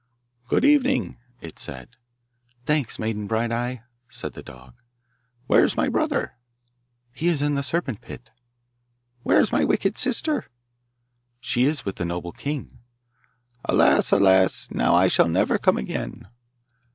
[0.47, 1.89] 'Good evening,' it said.
[2.65, 4.73] 'Thanks, Maiden Bright eye,' said the dog.
[5.45, 6.37] 'Where is my brother?'
[7.11, 8.31] 'He is in the serpent pit.'
[9.21, 10.47] 'Where is my wicked sister?'
[11.39, 12.79] 'She is with the noble king.'
[13.65, 14.11] 'Alas!
[14.11, 14.69] alas!
[14.71, 16.25] now I shall never come again.